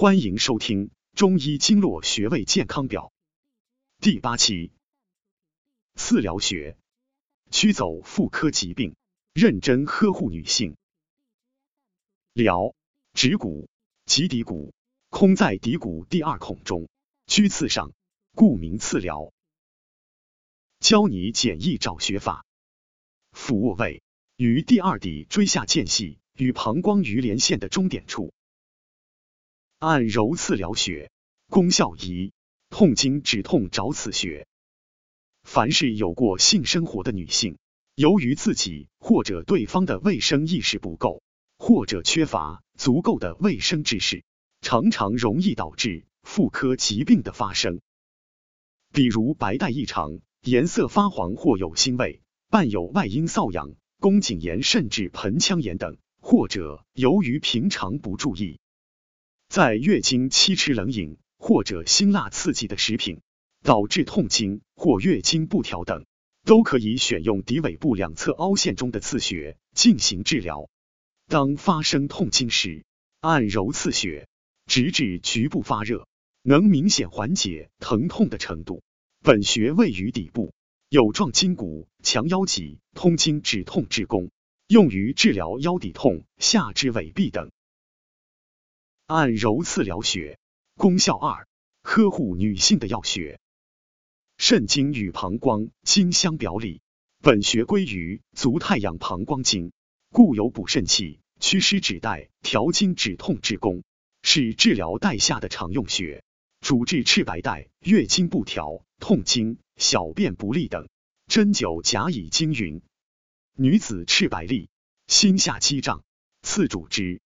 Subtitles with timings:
[0.00, 3.12] 欢迎收听《中医经络穴位健康表》
[4.00, 4.70] 第八期。
[5.96, 6.78] 四疗穴，
[7.50, 8.94] 驱走妇科疾病，
[9.32, 10.76] 认真呵护女性。
[12.32, 12.74] 髎，
[13.12, 13.68] 指骨，
[14.06, 14.72] 及骶骨，
[15.08, 16.88] 空在骶骨第二孔中，
[17.26, 17.90] 居次上，
[18.36, 19.32] 故名次髎。
[20.78, 22.46] 教你简易找穴法。
[23.32, 24.04] 俯卧位，
[24.36, 28.32] 于第二骶椎下间隙与膀胱盂连线的中点处。
[29.78, 31.08] 按揉次髎穴，
[31.48, 32.32] 功效一：
[32.68, 34.48] 痛经止痛找此穴。
[35.44, 37.58] 凡是有过性生活的女性，
[37.94, 41.22] 由于自己或者对方的卫生意识不够，
[41.58, 44.24] 或者缺乏足够的卫生知识，
[44.62, 47.80] 常常容易导致妇科疾病的发生。
[48.92, 52.20] 比如白带异常、颜色发黄或有腥味，
[52.50, 58.58] 伴有外阴瘙痒、宫颈炎甚至盆腔炎等，或者由于平常不注意。
[59.48, 63.22] 在月经期吃冷饮或者辛辣刺激的食品，
[63.62, 66.04] 导致痛经或月经不调等，
[66.44, 70.68] 都可以选用骶尾部两侧凹陷中的刺穴进行治疗。
[71.28, 72.84] 当发生痛经时，
[73.20, 74.28] 按揉刺穴，
[74.66, 76.06] 直至局部发热，
[76.42, 78.82] 能明显缓解疼痛的程度。
[79.22, 80.52] 本穴位于底部，
[80.90, 84.30] 有壮筋骨、强腰脊、通经止痛之功，
[84.68, 87.50] 用于治疗腰底痛、下肢痿痹等。
[89.08, 90.38] 按揉次髎穴，
[90.76, 91.48] 功效二：
[91.80, 93.40] 呵护女性的要穴。
[94.36, 96.82] 肾经与膀胱经相表里，
[97.22, 99.72] 本穴归于足太阳膀胱经，
[100.10, 103.82] 故有补肾气、祛湿止带、调经止痛之功，
[104.20, 106.22] 是治疗带下的常用穴，
[106.60, 110.86] 主治赤白带、月经不调、痛经、小便不利等。
[111.28, 112.82] 针灸甲乙经云：
[113.54, 114.68] 女子赤白粒，
[115.06, 116.04] 心下积胀，
[116.42, 117.22] 次主之。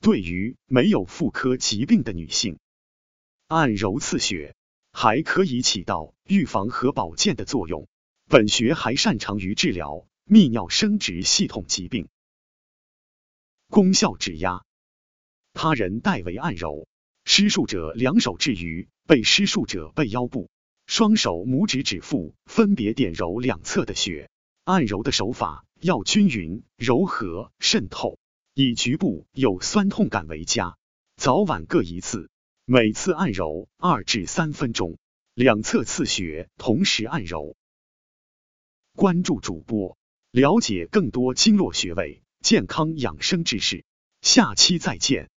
[0.00, 2.58] 对于没有妇科疾病的女性，
[3.48, 4.54] 按揉刺穴
[4.92, 7.86] 还可以起到预防和保健的作用。
[8.26, 12.08] 本穴还擅长于治疗泌尿生殖系统疾病。
[13.68, 14.64] 功效指压，
[15.52, 16.86] 他人代为按揉。
[17.24, 20.48] 施术者两手置于被施术者背腰部，
[20.86, 24.30] 双手拇指指腹分别点揉两侧的穴。
[24.62, 28.19] 按揉的手法要均匀、柔和、渗透。
[28.60, 30.76] 以局部有酸痛感为佳，
[31.16, 32.28] 早晚各一次，
[32.66, 34.98] 每次按揉二至三分钟，
[35.32, 37.56] 两侧刺穴同时按揉。
[38.94, 39.96] 关注主播，
[40.30, 43.86] 了解更多经络穴位健康养生知识。
[44.20, 45.30] 下期再见。